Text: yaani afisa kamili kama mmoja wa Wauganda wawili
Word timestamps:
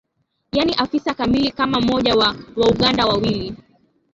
yaani 0.51 0.73
afisa 0.73 1.13
kamili 1.13 1.51
kama 1.51 1.81
mmoja 1.81 2.15
wa 2.15 2.35
Wauganda 2.55 3.05
wawili 3.05 3.55